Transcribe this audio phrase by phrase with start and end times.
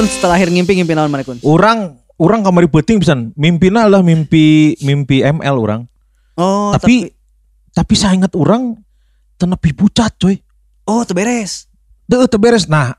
[0.00, 1.36] Kun setelah akhir ngimpi ngimpi naon mana kun?
[1.44, 3.36] Orang orang kamari penting pisan.
[3.36, 5.84] Mimpina adalah mimpi mimpi ML orang.
[6.40, 7.12] Oh, tapi,
[7.76, 8.80] tapi saya ingat orang
[9.36, 10.40] tenepi pucat coy.
[10.88, 11.68] oh terberes.
[12.08, 12.64] Deh beres.
[12.64, 12.96] Nah,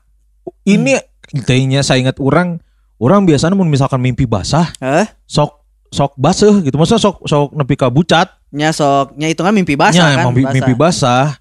[0.62, 0.94] ini
[1.34, 2.62] intinya saya ingat orang
[3.02, 5.10] orang biasanya mun misalkan mimpi basah, Hah?
[5.26, 5.58] sok
[5.90, 6.78] sok basah gitu.
[6.78, 8.30] Maksudnya sok sok nepi ka bucat.
[8.54, 10.30] Nya sok nya hitungan mimpi basah Nya, kan?
[10.30, 11.34] mimpi, mimpi basah.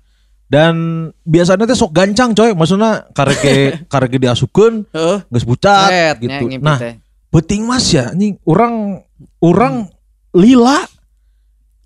[0.51, 0.75] Dan
[1.23, 2.51] biasanya teh sok gancang coy.
[2.51, 3.55] Maksudnya kareke
[3.91, 5.17] kareke Heeh.
[5.31, 6.59] geus bucat Set, nya gitu.
[6.59, 6.99] Nah, teh.
[7.31, 8.99] Beting mas ya, ini orang
[9.39, 9.87] orang
[10.35, 10.83] lila,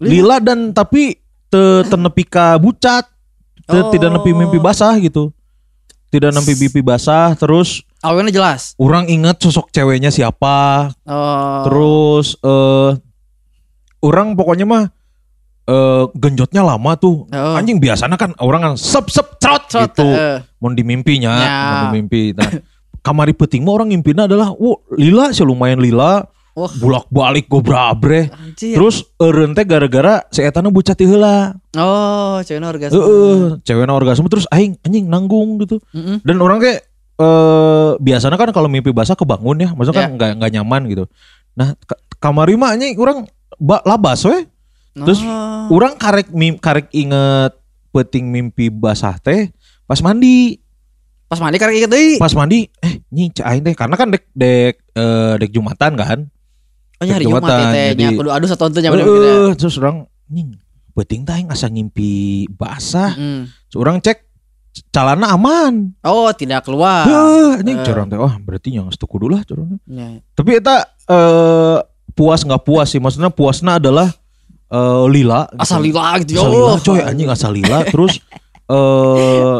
[0.01, 0.09] Lila?
[0.09, 3.05] lila dan tapi te tenepi ka bucat,
[3.69, 3.93] te, Oh.
[3.93, 5.29] tidak nepi mimpi basah gitu,
[6.09, 7.37] tidak nepi mimpi basah.
[7.37, 8.73] Terus Awalnya jelas.
[8.81, 11.61] orang ingat sosok ceweknya siapa, Oh.
[11.69, 12.97] terus eh
[14.01, 14.83] orang pokoknya mah
[15.65, 17.25] eh genjotnya lama tuh.
[17.29, 17.55] Oh.
[17.57, 20.05] Anjing biasanya kan orang kan sep sep trot Trot, gitu.
[20.05, 20.41] eh.
[20.61, 21.57] Mau di mimpinya, Ya.
[21.65, 22.33] mau di mimpi.
[22.37, 22.49] Nah,
[23.05, 26.25] kamari peting mah orang mimpinya adalah, wow lila sih lumayan lila,
[26.55, 27.59] Wah, bulak balik gue
[28.31, 28.79] anjir.
[28.79, 31.51] Terus eureun teh gara-gara si etana bucat teh heula.
[31.75, 32.95] Oh, ceweknya orgasme.
[32.95, 35.83] Heeh, cewekna orgasme terus aing anjing nanggung gitu.
[35.91, 36.23] Mm-mm.
[36.23, 40.15] Dan orang kayak eh biasanya kan kalau mimpi basah kebangun ya, maksudnya kan Ya.
[40.15, 41.03] nggak nggak nyaman gitu.
[41.59, 43.27] Nah, ka- kamari mah anjing orang
[43.59, 44.47] ba, labas we.
[44.95, 45.67] Terus Oh.
[45.71, 47.51] Orang karek mim, karek inget
[47.91, 49.51] peting mimpi basah teh
[49.83, 50.59] pas mandi.
[51.25, 52.15] pas mandi karek inget deui.
[52.15, 56.19] Pas mandi eh nyi aing teh karena kan dek dek eh, dek Jumatan kan.
[56.95, 59.75] Oh, nya hari Jumatan, Jumat ya teh nya jadi- kudu aduh satu nya Heeh, terus
[59.81, 60.55] orang nying
[60.93, 62.11] peting teh asa ngimpi
[62.47, 63.17] basah.
[63.17, 63.51] Mm.
[63.67, 64.21] Terus orang cek
[64.93, 65.91] calana aman.
[66.05, 67.03] Oh, tidak keluar.
[67.03, 67.83] Heuh, anjing Eh.
[67.83, 69.75] curang teh wah berarti yang setu kudu lah curang.
[69.75, 69.79] teh.
[69.91, 70.21] Nya.
[70.31, 71.77] Tapi eta eh
[72.13, 74.07] puas nggak puas sih maksudnya puasnya adalah
[74.75, 75.61] eh lila gitu.
[75.61, 76.35] Asal lila gitu.
[76.35, 76.79] asal ya lila Allah.
[76.81, 78.13] coy anjing asal lila terus
[78.67, 79.55] eh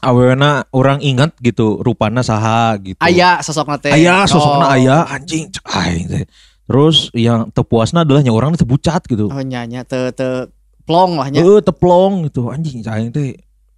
[0.00, 3.90] awena orang ingat gitu rupana saha gitu Aya sosokna teh.
[3.90, 4.74] aya sosokna Oh.
[4.76, 6.24] aya anjing cek aing teh
[6.62, 10.46] terus yang tepuasna adalah nya orang teh bucat gitu Oh, nya nya te te
[10.82, 11.40] plong lah nya.
[11.40, 13.34] eh teplong gitu anjing aing teh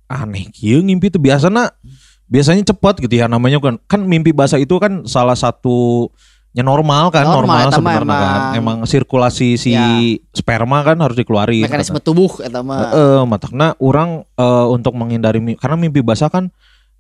[0.07, 1.73] aneh kieu ngimpi tuh biasanya
[2.27, 6.09] biasanya cepat gitu ya namanya kan kan mimpi basah itu kan salah satu
[6.59, 8.19] nya normal kan Normal, normal, mah sebenarnya kan
[8.53, 9.87] emang- emang sirkulasi si Ya.
[10.33, 12.91] sperma kan harus dikeluarin Mekanisme tubuh eta mah.
[12.91, 16.51] Heeh, matakna orang eh, untuk menghindari mi- karena mimpi basah kan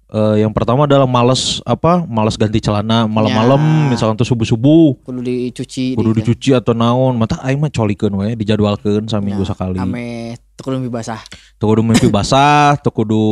[0.08, 2.00] eh, yang pertama adalah males apa?
[2.00, 3.90] Males ganti celana malam-malam Ya.
[3.90, 5.92] misalkan tuh subuh-subuh Kudu dicuci.
[5.92, 7.18] kudu di- dicuci atau naon.
[7.18, 9.76] Mata aing mah colikeun we dijadwalkeun saminggu Ya, sekali.
[9.76, 11.18] Ame teu kudu mimpi basah.
[11.56, 13.24] Tuh kudu mimpi basah, tuh kudu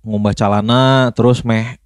[0.00, 1.82] ngumbah celana, terus meh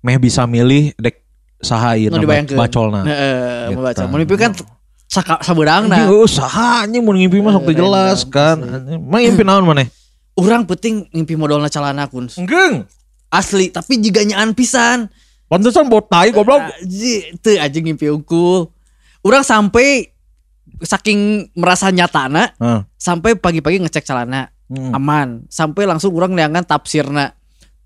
[0.00, 1.25] meh bisa milih dek
[1.58, 2.58] saha ieu Nu nama dibayangkeun.
[2.58, 3.00] bacolna.
[3.02, 3.36] Heeh,
[3.66, 3.76] Gitu.
[3.76, 4.02] membaca.
[4.06, 4.52] Mun mimpi kan
[5.06, 5.96] saka Anjing, sabeurangna.
[6.08, 8.56] oh, saha anjing mun ngimpi mah sok teu Eh, jelas random, kan.
[9.02, 9.88] Mah ngimpi naon maneh?
[10.34, 12.28] Urang penting mimpi modalna calana kun.
[12.30, 12.84] Enggeng.
[13.28, 15.08] Asli, tapi jiga nyaan pisan.
[15.46, 16.60] Pantesan bot tai goblok.
[17.38, 18.68] Teu aja ngimpi unggul.
[19.22, 20.12] Urang sampai
[20.78, 22.80] saking merasa nyatana Heeh.
[22.94, 24.90] sampai pagi-pagi ngecek celana Hmm.
[24.92, 27.30] aman sampai langsung orang neangan tafsirna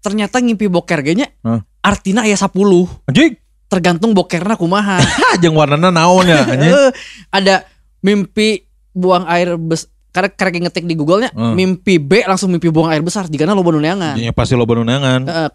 [0.01, 1.61] ternyata ngimpi boker ge nya Hah?
[1.85, 3.37] artina aya 10 Anjing.
[3.71, 4.99] Tergantung bokerna kumaha
[5.31, 6.43] Ah, jeung warnana naon ya.
[6.51, 6.91] Eh,
[7.31, 7.63] ada
[8.03, 11.55] mimpi buang air bes karena karek ngetik di Google nya Hmm.
[11.55, 15.23] mimpi B langsung mimpi buang air besar jika lo neangan Ya pasti lo benunangan.
[15.23, 15.51] Heeh.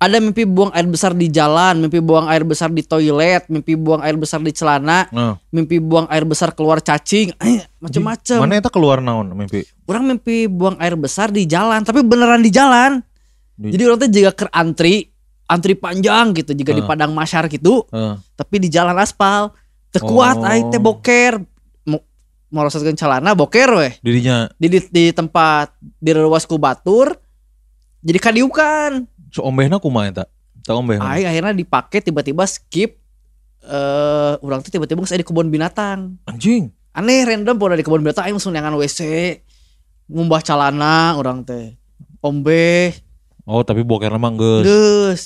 [0.00, 4.00] ada mimpi buang air besar di jalan mimpi buang air besar di toilet mimpi buang
[4.00, 8.72] air besar di celana Nah, mimpi buang air besar keluar cacing eh, macem-macem mana eta
[8.72, 9.60] keluar naon mimpi?
[9.84, 13.04] orang mimpi buang air besar di jalan tapi beneran di jalan
[13.54, 14.46] Di- jadi orang tuh juga ke
[15.50, 16.86] antri panjang gitu juga di Ah.
[16.86, 18.14] padang masyar gitu Heeh.
[18.32, 19.50] tapi di jalan aspal
[19.90, 20.46] tekuat Oh.
[20.46, 21.42] aing teh boker
[21.82, 21.98] mau
[22.48, 27.18] merosotkeun celana boker weh Dirinya di, di, di tempat di ruas kubatur
[28.00, 30.24] jadi kadiukan so ombehna kumaha eta?
[30.60, 30.96] Tak ombeh.
[30.96, 33.02] aing akhirnya dipakai tiba-tiba skip
[33.60, 36.70] eh orang tuh tiba-tiba saya di kebun binatang Anjing.
[36.92, 39.00] aneh random pun di kebun binatang aing langsung neangan WC
[40.06, 41.74] ngumbah calana orang teh
[42.20, 42.94] ombe
[43.42, 44.62] Oh, tapi bokerna mah geus.
[44.62, 45.22] geus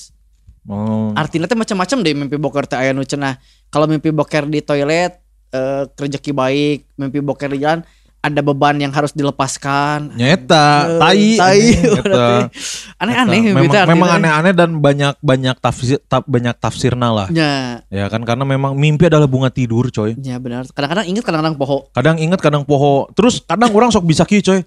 [0.64, 1.12] Oh.
[1.12, 3.36] artinya teh macam-macam deh mimpi boker teh aya nu cenah
[3.68, 5.20] kalau mimpi boker di toilet
[5.50, 7.84] eh rezeki baik mimpi boker di jalan
[8.18, 11.26] ada beban yang harus dilepaskan Nyeta, Eh, tai.
[11.36, 11.60] tai
[12.96, 17.28] aneh-aneh memang, memang aneh-aneh dan banyak banyak tafsir ta- banyak tafsirna lah.
[17.28, 20.16] ya Ya kan karena memang mimpi adalah bunga tidur, coy.
[20.16, 23.12] ya benar kadang-kadang inget kadang-kadang poho Kadang inget, kadang poho.
[23.12, 24.64] Terus kadang orang sok bisa kieu, coy.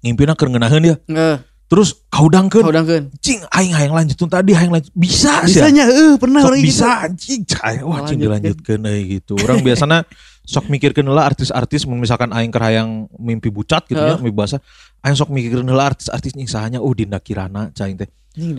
[0.00, 0.96] Ngimpina keur ngeunaheun dia.
[1.10, 1.36] eh
[1.70, 2.66] Terus kaudangkeun.
[2.66, 4.90] kaudangkeun Cing aing hayang lanjutun tadi hayang lanjut.
[4.90, 5.62] Bisa sih.
[5.62, 8.20] bisanya eh pernah sok orang bisa gitu anjing cai wah cing Lanjutkeun.
[8.26, 9.98] dilanjutkeun euy gitu orang biasanya
[10.42, 14.58] sok mikirkeun heula artis-artis mun misalkan aing keur hayang mimpi bucat gitu ya mimpi basah
[15.06, 18.10] aing sok mikirkeun heula artis-artis nih sahanya oh Dinda Kirana cai teh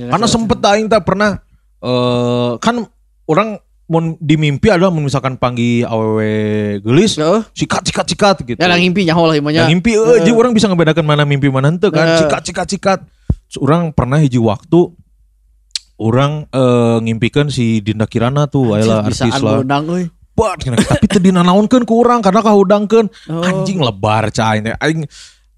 [0.08, 1.36] karena sempet aing teh pernah
[1.84, 2.80] eh kan
[3.28, 3.60] orang
[3.92, 7.20] mun di mimpi adalah misalkan panggil awewe gelis
[7.52, 8.56] sikat sikat sikat gitu.
[8.56, 9.68] Ya yang ngimpi nyaho lah imanya.
[9.68, 12.24] Yang mimpi eh jadi orang bisa ngebedakan mana mimpi mana henteu kan.
[12.24, 13.00] Sikat sikat sikat.
[13.60, 14.96] Orang pernah hiji waktu
[16.00, 19.60] orang eh, ngimpikan si Dinda Kirana tuh Anjir, artis bisaan lah.
[20.64, 23.12] cenah, tapi teu dinanaonkeun ku urang karena kahudangkeun.
[23.28, 23.44] Oh.
[23.44, 24.74] Anjing lebar cai teh.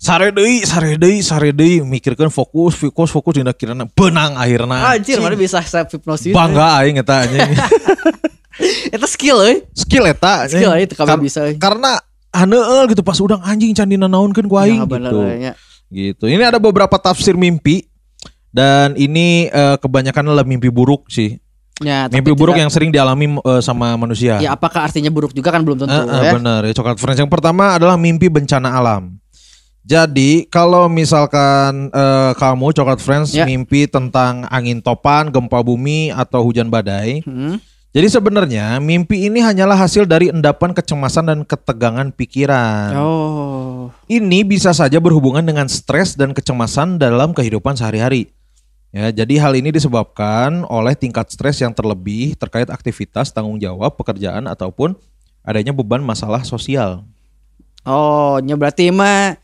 [0.04, 4.92] Sare deui, sare deui, sare deui mikirkeun fokus, fokus, fokus Dinda Kirana benang akhirna.
[4.92, 6.36] Anjir, mana bisa self hypnosis.
[6.36, 7.48] Bangga aing eta anjing.
[9.00, 9.56] Itu skill euy.
[9.72, 10.44] Skill eta.
[10.52, 11.56] Skill euy teu Kar- bisa euy.
[11.56, 12.04] Karena
[12.36, 15.20] haneul gitu pas udang anjing can dinanaonkeun ku aing Ya, gitu.
[15.40, 15.54] nya.
[15.88, 16.24] Gitu.
[16.28, 17.88] Ini ada beberapa tafsir mimpi
[18.52, 21.40] dan ini eh, kebanyakan adalah mimpi buruk sih.
[21.80, 24.36] Ya, Mimpi buruk yang sering dialami eh, sama manusia.
[24.44, 26.32] Ya apakah artinya buruk juga kan belum tentu Eh, eh, ya.
[26.36, 27.24] benar ya coklat friends.
[27.24, 29.23] Yang pertama adalah mimpi bencana alam.
[29.84, 33.44] Jadi kalau misalkan eh, kamu coklat friends Ya.
[33.44, 37.20] mimpi tentang angin topan, gempa bumi atau hujan badai.
[37.28, 37.60] Hmm.
[37.94, 42.98] Jadi sebenarnya mimpi ini hanyalah hasil dari endapan kecemasan dan ketegangan pikiran.
[42.98, 43.94] Oh.
[44.10, 48.34] Ini bisa saja berhubungan dengan stres dan kecemasan dalam kehidupan sehari-hari.
[48.94, 54.46] Ya, jadi hal ini disebabkan oleh tingkat stres yang terlebih terkait aktivitas, tanggung jawab, pekerjaan
[54.46, 54.98] ataupun
[55.46, 57.06] adanya beban masalah sosial.
[57.86, 59.38] Oh, nya berarti mah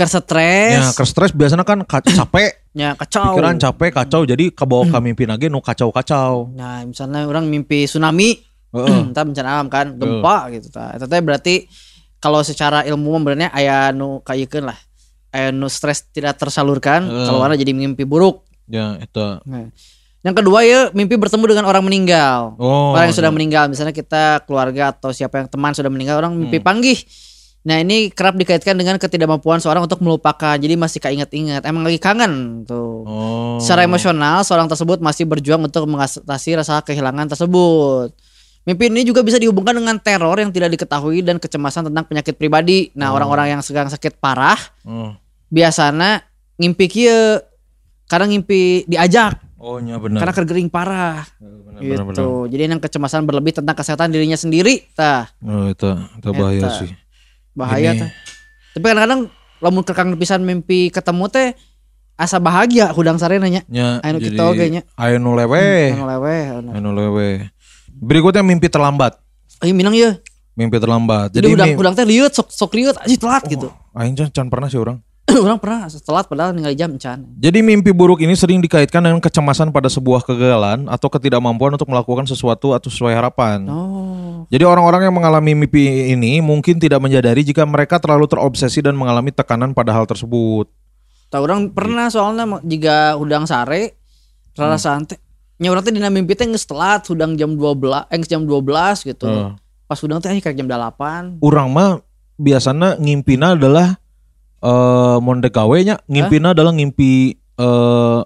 [0.00, 0.72] ke stres.
[0.72, 3.36] Ya, ke stres biasanya kan ka- capek, nya kacau.
[3.36, 6.56] pikiran capek, kacau, jadi kebawa ke mimpi lagi nu kacau-kacau.
[6.56, 8.40] Nah, misalnya orang mimpi tsunami,
[8.76, 9.00] Heeh.
[9.12, 10.94] entar bencana alam kan, gempa gitu ta.
[10.94, 11.68] Eta teh berarti
[12.16, 14.78] kalau secara ilmu sebenarnya aya nu kayeukeun lah.
[15.30, 18.42] Aya nu stres tidak tersalurkan, kalau warna jadi mimpi buruk.
[18.64, 19.26] Ya, itu.
[19.44, 19.68] Nah.
[20.20, 22.52] Yang kedua ya mimpi bertemu dengan orang meninggal.
[22.56, 22.92] Oh.
[22.92, 23.34] orang yang sudah ya.
[23.34, 26.66] meninggal, misalnya kita keluarga atau siapa yang teman sudah meninggal, orang mimpi Hmm.
[26.66, 26.98] panggih.
[27.60, 31.60] Nah ini kerap dikaitkan dengan ketidakmampuan seorang untuk melupakan, jadi masih keinget-inget.
[31.62, 33.04] Emang lagi kangen tuh.
[33.04, 33.56] Oh.
[33.60, 38.16] Secara emosional, seorang tersebut masih berjuang untuk mengatasi rasa kehilangan tersebut.
[38.64, 42.92] Mimpi ini juga bisa dihubungkan dengan teror yang tidak diketahui dan kecemasan tentang penyakit pribadi.
[42.92, 45.12] Nah, orang-orang yang sedang sakit parah Oh.
[45.48, 46.24] biasanya
[46.56, 47.40] ngimpi kieu
[48.06, 50.24] karena ngimpi diajak Oh, nya benar.
[50.24, 51.92] karena kergering parah Benar, gitu.
[51.92, 52.48] benar, benar.
[52.48, 56.70] Jadi yang kecemasan berlebih tentang kesehatan dirinya sendiri, tah Oh, itu, itu bahaya Eta.
[56.80, 56.90] sih.
[57.54, 58.10] Bahaya tah.
[58.76, 59.20] Tapi kadang-kadang
[59.60, 61.48] lamun kekang pisan mimpi ketemu teh
[62.20, 63.64] asa bahagia hudang sarena nya.
[63.66, 64.82] Nya, Anu kita oge nya.
[64.96, 65.96] Aya nu lewe.
[65.96, 66.40] Anu leweh.
[66.76, 66.90] anu.
[66.92, 67.28] Lewe.
[67.90, 69.16] Berikutnya mimpi terlambat.
[69.60, 70.16] Ayo minang ya.
[70.56, 71.32] Mimpi terlambat.
[71.32, 73.68] Jadi, Jadi, hudang hudang teh liut sok sok liut aja telat gitu.
[73.96, 75.00] Aing can, can pernah sih orang.
[75.44, 77.18] orang pernah telat padahal ninggal jam encan.
[77.38, 82.26] Jadi mimpi buruk ini sering dikaitkan dengan kecemasan pada sebuah kegagalan atau ketidakmampuan untuk melakukan
[82.26, 83.66] sesuatu atau sesuai harapan.
[83.70, 84.46] Oh.
[84.50, 89.30] Jadi orang-orang yang mengalami mimpi ini mungkin tidak menyadari jika mereka terlalu terobsesi dan mengalami
[89.30, 90.66] tekanan pada hal tersebut.
[91.30, 93.94] Tahu orang pernah soalnya jika hudang sare
[94.58, 95.22] rara santai.
[95.60, 99.28] Nya urang teh dina mimpi teh geus telat hudang jam 12 eh jam 12 gitu.
[99.28, 99.52] Heeh.
[99.86, 101.38] Pas hudang teh kayak jam 8.
[101.44, 102.00] Urang mah
[102.40, 104.00] biasanya ngimpina adalah
[104.60, 108.20] eh monde gawe nya ngimpina adalah ngimpi eh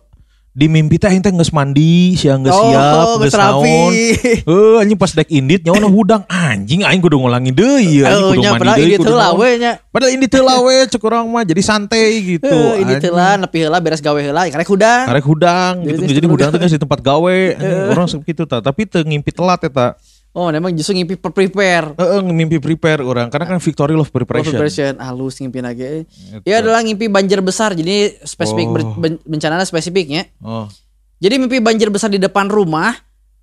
[0.55, 3.91] di mimpi teh teh geus mandi, siang geus siap, geus naon.
[4.55, 8.47] Eh anjing pas dek indit nyawa hudang anjing aing kudu ngulangi deui ya, Oh, kudu
[8.47, 9.43] mandi deui kudu teh lah naon.
[9.43, 9.83] we nya.
[9.91, 12.47] Padahal indit teh lah we cek urang mah jadi santai gitu.
[12.47, 13.03] Eh, ini anjing.
[13.03, 15.05] teh lah nepi heula beres gawe heula karek hudang.
[15.11, 17.37] Karek hudang gitu Jadi hudang teh geus di tempat gawe
[17.91, 19.99] orang segitu ta tapi teu ngimpi telat eta
[20.35, 21.95] Oh, memang justru ngimpi per- prepare.
[21.95, 26.03] heeh ngimpi prepare orang karena kan victory love preparation preparation halus ngimpi lagi.
[26.03, 26.43] Eta.
[26.43, 27.71] Ya adalah ngimpi banjir besar.
[27.73, 28.73] Jadi spesifik Oh.
[28.73, 30.27] ber- ben- bencananya spesifiknya.
[30.41, 30.67] oh
[31.17, 32.93] Jadi mimpi banjir besar di depan rumah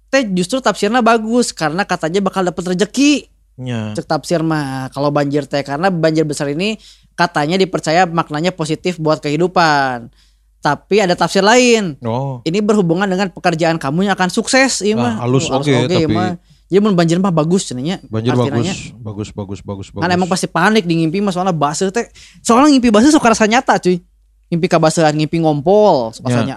[0.08, 3.32] teh justru tafsirnya bagus karena katanya bakal dapat rezeki.
[3.54, 6.76] nya Cek tafsir mah kalau banjir teh karena banjir besar ini
[7.14, 10.12] katanya dipercaya maknanya positif buat kehidupan.
[10.60, 11.96] Tapi ada tafsir lain.
[12.02, 15.18] oh Ini berhubungan dengan pekerjaan kamu yang akan sukses, iya mah.
[15.18, 16.36] Ah, halus oke, iya tapi- mah.
[16.72, 18.00] Jadi mun banjir mah bagus cenanya.
[18.08, 21.52] banjir bagus bagus bagus bagus bagus Kan emang pasti panik di ngimpi mah soalnya
[21.92, 22.08] teh.
[22.40, 24.00] Soalnya ngimpi basuh sok rasa nyata cuy.
[24.48, 26.48] Ngimpi kabasuhan, ngimpi ngompol, sok Ya.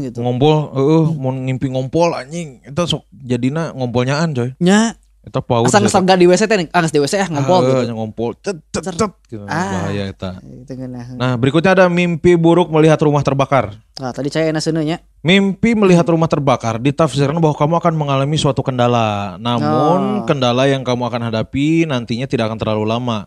[0.00, 0.20] gitu.
[0.24, 4.96] ngompol heeh mau ngimpi ngompol anjing itu sok jadina ngompolnyaan coy Nya,
[5.26, 7.74] eta paus asal ngesel di WC teh, ah geus di WC ah ngompol gitu.
[7.84, 7.94] gitu.
[7.94, 9.44] ngompol cet cet cet gitu.
[9.44, 9.88] Ah.
[9.90, 11.18] bahaya eta Itu ngeunah.
[11.18, 15.02] nah berikutnya ada mimpi buruk melihat rumah terbakar Nah, tadi saya enak nya.
[15.26, 19.34] Mimpi melihat rumah terbakar ditafsirkan bahwa kamu akan mengalami suatu kendala.
[19.42, 20.24] Namun Oh.
[20.24, 23.26] kendala yang kamu akan hadapi nantinya tidak akan terlalu lama.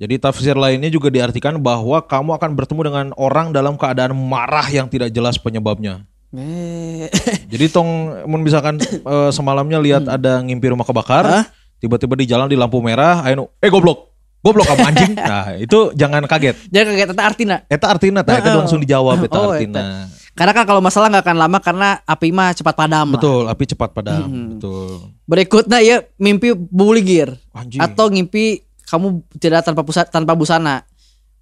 [0.00, 4.88] Jadi tafsir lainnya juga diartikan bahwa kamu akan bertemu dengan orang dalam keadaan marah yang
[4.88, 6.08] tidak jelas penyebabnya.
[6.32, 7.12] Eh,
[7.46, 7.88] Jadi tong
[8.24, 11.46] mun misalkan eh, semalamnya lihat ada ngimpi rumah kebakar, Hmm.
[11.78, 14.14] Tiba-tiba di jalan di lampu merah, ayo eh goblok.
[14.38, 15.12] Goblok kamu anjing.
[15.32, 16.54] Nah, itu jangan kaget.
[16.70, 17.56] jangan kaget eta artina.
[17.66, 20.06] Eta artina tah, eta langsung dijawab eta Oh, artina.
[20.32, 23.04] Karena kan kalau masalah nggak akan lama karena api mah cepat padam.
[23.04, 23.18] lah.
[23.18, 24.22] Betul, api cepat padam.
[24.24, 24.48] Hmm.
[24.54, 25.10] Betul.
[25.26, 27.82] Berikutnya ya mimpi buligir Anjing.
[27.82, 30.86] atau ngimpi kamu tidak tanpa pusat tanpa busana.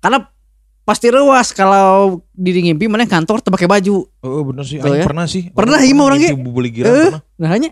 [0.00, 0.24] Karena
[0.90, 4.10] pasti rewas kalau di ngimpi mana kantor tuh pakai baju.
[4.26, 4.82] Oh, bener sih.
[4.82, 5.06] Tuh Aing ya.
[5.06, 5.46] pernah sih.
[5.54, 7.22] Pernah, mah orang Eh, pernah.
[7.38, 7.70] nah hanya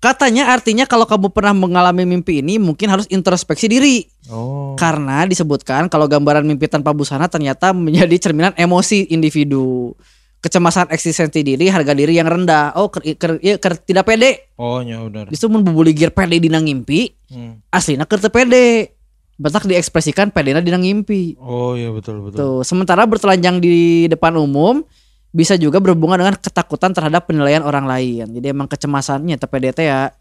[0.00, 4.08] katanya artinya kalau kamu pernah mengalami mimpi ini mungkin harus introspeksi diri.
[4.32, 4.72] Oh.
[4.74, 9.92] Karena disebutkan kalau gambaran mimpi tanpa busana ternyata menjadi cerminan emosi individu.
[10.40, 12.76] Kecemasan eksistensi diri, harga diri yang rendah.
[12.76, 14.52] Oh, ker, ker- iya, ker- tidak pede.
[14.56, 15.28] Oh, ya benar.
[15.28, 17.64] Justru mun bubuligir pede dina ngimpi, Hmm.
[17.68, 18.93] aslinya teu pede.
[19.34, 21.34] Batak diekspresikan pedena dina ngimpi.
[21.42, 22.38] Oh, iya betul betul.
[22.38, 24.86] Tuh, sementara bertelanjang di depan umum
[25.34, 28.30] bisa juga berhubungan dengan ketakutan terhadap penilaian orang lain.
[28.38, 30.14] Jadi emang kecemasannya pede teh ya.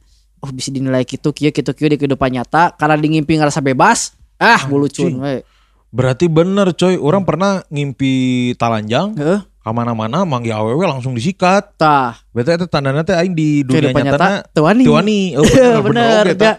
[0.44, 4.18] Oh bisa dinilai gitu kieu gitu kieu di kehidupan nyata karena di ngimpi ngerasa bebas.
[4.42, 5.46] Ah, bulucun we.
[5.94, 9.40] Berarti bener coy, orang pernah ngimpi talanjang Heeh.
[9.64, 11.72] Ke mana-mana manggil awewe langsung disikat.
[11.80, 14.84] Tah, Berarti itu tandanya teh aing di dunia nyata wani.
[14.84, 15.20] Tuh wani.
[15.34, 16.54] Oh, bener, bener, bener, ya.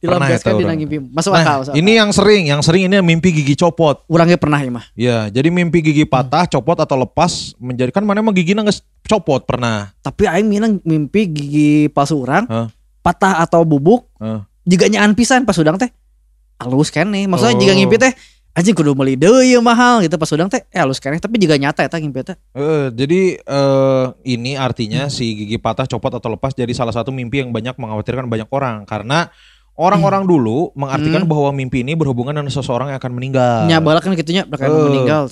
[0.00, 0.78] Dilambaskan orang.
[0.80, 0.96] ngimpi.
[1.12, 4.00] Masuk Nah, akal, masuk ini yang sering, yang sering ini mimpi gigi copot.
[4.00, 4.08] akal.
[4.08, 4.84] Urangnya pernah ya mah.
[4.96, 9.92] Ya, jadi mimpi gigi patah, copot atau lepas menjadikan mana emang giginya nggak copot pernah.
[10.00, 12.72] Tapi aing minang mimpi gigi palsu urang Hah?
[13.00, 14.40] patah atau bubuk Heh.
[14.64, 15.88] jika nyaan pisan pas udang teh
[16.56, 17.60] halus kene maksudnya Oh.
[17.60, 18.12] jika ngimpi teh
[18.50, 21.86] anjing kudu deui ya mahal gitu pas udang teh eh halus kene tapi jika nyata
[21.86, 26.70] eta ngimpi teh Eh, jadi eh, ini artinya si gigi patah, copot atau lepas jadi
[26.74, 29.30] salah satu mimpi yang banyak mengkhawatirkan banyak orang karena
[29.78, 31.30] orang-orang dulu mengartikan Hmm.
[31.30, 33.70] bahwa mimpi ini berhubungan dengan seseorang yang akan meninggal.
[33.70, 34.84] nya bala kan gitunya bakal Eh.
[34.92, 35.30] meninggal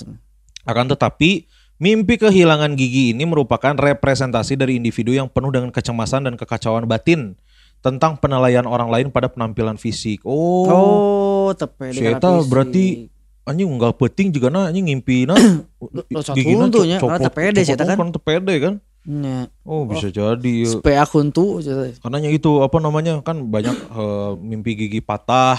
[0.68, 1.48] Akan tetapi
[1.80, 7.34] mimpi kehilangan gigi ini merupakan representasi dari individu yang penuh dengan kecemasan dan kekacauan batin
[7.78, 10.20] tentang penilaian orang lain pada penampilan fisik.
[10.26, 13.08] Oh, oh tepe Si Eta berarti
[13.44, 15.36] anjing unggal penting juga na anjing ngimpi na
[15.80, 16.20] Lo
[16.68, 17.96] tuh nya, karena tepede sih kan.
[17.96, 18.74] kan tepede kan.
[19.08, 20.68] nya Oh bisa jadi ya.
[20.68, 21.64] supaya akun tuh
[21.96, 25.56] Karena itu apa namanya kan banyak eh, mimpi gigi patah,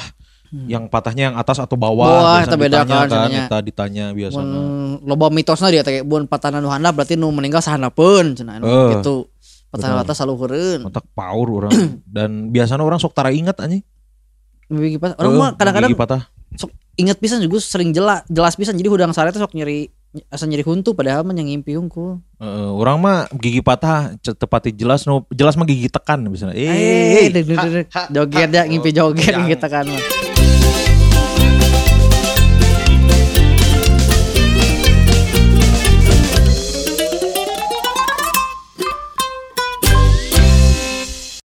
[0.49, 2.17] yang patahnya yang atas atau bawah, Hmm.
[2.19, 4.41] Bawah, eta beda kan kan, eta ditanya biasanya.
[4.41, 4.57] mun
[5.05, 8.89] loba mitosna dia teh mun patah nu handap berarti nu meninggal sahanapeun cenah anu Eh,
[8.97, 9.29] gitu
[9.69, 11.73] patah atas saluhureun Otak paur orang
[12.17, 13.85] dan biasanya orang sok tara ingat anjing.
[14.69, 16.21] Mimpi gigi patah orang Eh, mah kadang-kadang gigi patah.
[16.51, 19.89] sok inget pisan juga sering jelas jelas pisan jadi hudang sare teh sok nyeri
[20.27, 22.17] asa nyeri huntu padahal mah yang ngimpi hungkul.
[22.35, 26.57] Eh, orang mah gigi patah tepati jelas no jelas mah gigi tekan misalnya.
[26.57, 27.29] Eh,
[28.09, 30.28] joget ya ngimpi joget Yang- kita kan mah.